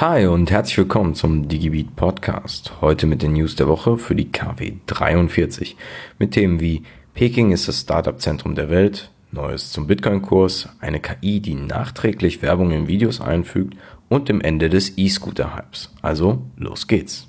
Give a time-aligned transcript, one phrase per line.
[0.00, 2.70] Hi und herzlich willkommen zum DigiBeat Podcast.
[2.80, 5.76] Heute mit den News der Woche für die KW 43
[6.20, 11.56] mit Themen wie Peking ist das Startup-Zentrum der Welt, Neues zum Bitcoin-Kurs, eine KI, die
[11.56, 13.76] nachträglich Werbung in Videos einfügt
[14.08, 15.92] und dem Ende des E-Scooter-Hypes.
[16.00, 17.28] Also los geht's.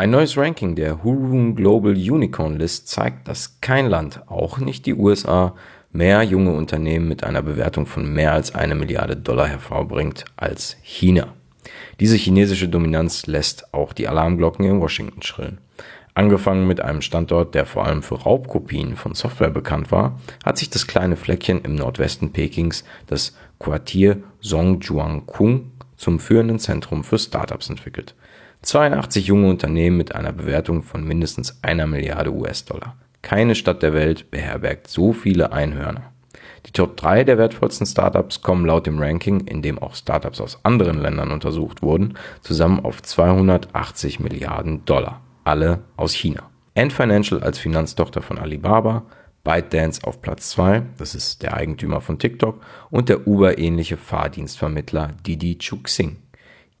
[0.00, 4.94] Ein neues Ranking der Hurun Global Unicorn List zeigt, dass kein Land, auch nicht die
[4.94, 5.54] USA,
[5.92, 11.34] mehr junge Unternehmen mit einer Bewertung von mehr als eine Milliarde Dollar hervorbringt als China.
[12.00, 15.58] Diese chinesische Dominanz lässt auch die Alarmglocken in Washington schrillen.
[16.14, 20.70] Angefangen mit einem Standort, der vor allem für Raubkopien von Software bekannt war, hat sich
[20.70, 28.14] das kleine Fleckchen im Nordwesten Pekings, das Quartier Zhongzhuangkung, zum führenden Zentrum für Startups entwickelt.
[28.62, 32.96] 82 junge Unternehmen mit einer Bewertung von mindestens einer Milliarde US-Dollar.
[33.22, 36.12] Keine Stadt der Welt beherbergt so viele Einhörner.
[36.66, 40.62] Die Top 3 der wertvollsten Startups kommen laut dem Ranking, in dem auch Startups aus
[40.62, 45.22] anderen Ländern untersucht wurden, zusammen auf 280 Milliarden Dollar.
[45.44, 46.50] Alle aus China.
[46.76, 49.04] Ant Financial als Finanztochter von Alibaba,
[49.42, 55.56] ByteDance auf Platz 2, das ist der Eigentümer von TikTok, und der Uber-ähnliche Fahrdienstvermittler Didi
[55.56, 56.16] Chuxing.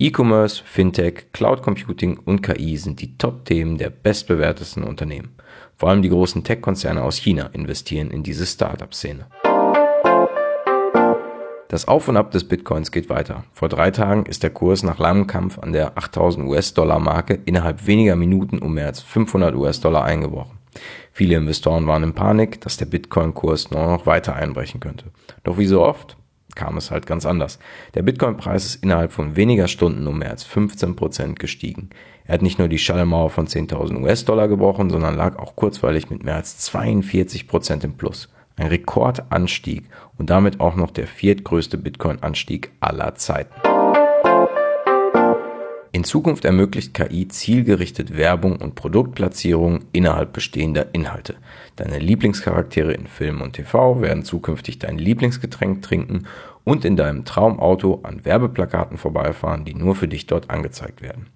[0.02, 5.34] E-Commerce, Fintech, Cloud Computing und KI sind die Top-Themen der bestbewertesten Unternehmen.
[5.76, 9.26] Vor allem die großen Tech-Konzerne aus China investieren in diese Startup-Szene.
[11.68, 13.44] Das Auf und Ab des Bitcoins geht weiter.
[13.52, 18.16] Vor drei Tagen ist der Kurs nach langem Kampf an der 8000 US-Dollar-Marke innerhalb weniger
[18.16, 20.56] Minuten um mehr als 500 US-Dollar eingebrochen.
[21.12, 25.04] Viele Investoren waren in Panik, dass der Bitcoin-Kurs noch weiter einbrechen könnte.
[25.44, 26.16] Doch wie so oft,
[26.56, 27.58] kam es halt ganz anders.
[27.94, 31.90] Der Bitcoin-Preis ist innerhalb von weniger Stunden um mehr als 15 Prozent gestiegen.
[32.24, 36.24] Er hat nicht nur die Schallmauer von 10.000 US-Dollar gebrochen, sondern lag auch kurzweilig mit
[36.24, 38.28] mehr als 42 Prozent im Plus.
[38.56, 39.84] Ein Rekordanstieg
[40.18, 43.69] und damit auch noch der viertgrößte Bitcoin-Anstieg aller Zeiten.
[45.92, 51.34] In Zukunft ermöglicht KI zielgerichtet Werbung und Produktplatzierung innerhalb bestehender Inhalte.
[51.74, 56.28] Deine Lieblingscharaktere in Film und TV werden zukünftig dein Lieblingsgetränk trinken
[56.62, 61.26] und in deinem Traumauto an Werbeplakaten vorbeifahren, die nur für dich dort angezeigt werden.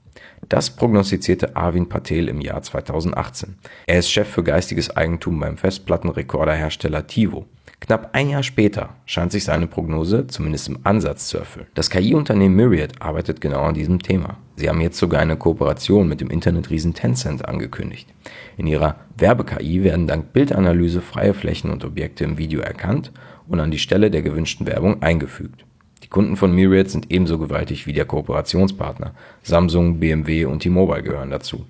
[0.49, 3.57] Das prognostizierte Arvin Patel im Jahr 2018.
[3.87, 7.47] Er ist Chef für geistiges Eigentum beim Festplattenrekorderhersteller Tivo.
[7.87, 11.67] Knapp ein Jahr später scheint sich seine Prognose zumindest im Ansatz zu erfüllen.
[11.75, 14.39] Das KI-Unternehmen Myriad arbeitet genau an diesem Thema.
[14.57, 18.09] Sie haben jetzt sogar eine Kooperation mit dem Internetriesen Tencent angekündigt.
[18.57, 23.13] In ihrer Werbe-KI werden dank Bildanalyse freie Flächen und Objekte im Video erkannt
[23.49, 25.67] und an die Stelle der gewünschten Werbung eingefügt.
[26.03, 29.13] Die Kunden von Myriad sind ebenso gewaltig wie der Kooperationspartner.
[29.43, 31.67] Samsung, BMW und T-Mobile gehören dazu.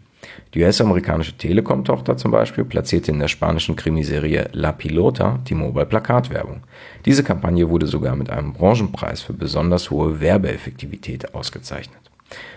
[0.55, 6.63] Die US-amerikanische Telekom-Tochter zum Beispiel platzierte in der spanischen Krimiserie La Pilota die Mobile-Plakatwerbung.
[7.05, 11.99] Diese Kampagne wurde sogar mit einem Branchenpreis für besonders hohe Werbeeffektivität ausgezeichnet.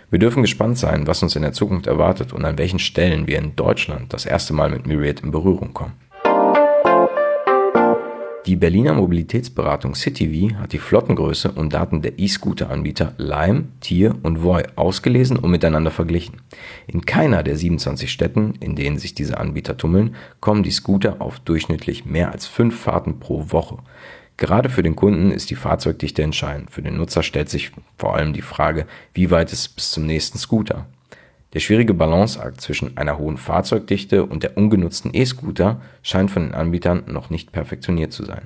[0.10, 3.38] Wir dürfen gespannt sein, was uns in der Zukunft erwartet und an welchen Stellen wir
[3.38, 5.94] in Deutschland das erste Mal mit Myriad in Berührung kommen.
[8.48, 14.64] Die Berliner Mobilitätsberatung CityV hat die Flottengröße und Daten der E-Scooter-Anbieter Lime, Tier und Voi
[14.78, 16.38] ausgelesen und miteinander verglichen.
[16.88, 21.40] In keiner der 27 Städten, in denen sich diese Anbieter tummeln, kommen die Scooter auf
[21.40, 23.80] durchschnittlich mehr als fünf Fahrten pro Woche.
[24.38, 26.72] Gerade für den Kunden ist die Fahrzeugdichte entscheidend.
[26.72, 30.38] Für den Nutzer stellt sich vor allem die Frage, wie weit ist bis zum nächsten
[30.38, 30.86] Scooter?
[31.58, 37.06] Der schwierige Balanceakt zwischen einer hohen Fahrzeugdichte und der ungenutzten E-Scooter scheint von den Anbietern
[37.08, 38.44] noch nicht perfektioniert zu sein.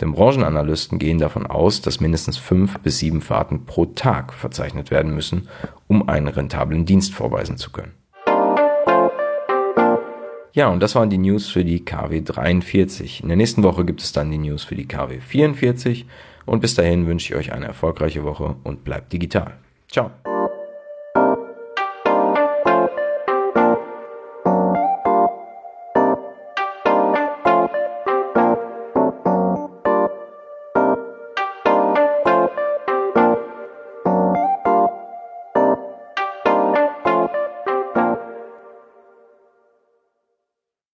[0.00, 5.14] Denn Branchenanalysten gehen davon aus, dass mindestens fünf bis sieben Fahrten pro Tag verzeichnet werden
[5.14, 5.46] müssen,
[5.86, 7.92] um einen rentablen Dienst vorweisen zu können.
[10.52, 13.22] Ja, und das waren die News für die KW 43.
[13.22, 16.04] In der nächsten Woche gibt es dann die News für die KW 44
[16.46, 19.52] und bis dahin wünsche ich euch eine erfolgreiche Woche und bleibt digital.
[19.88, 20.10] Ciao.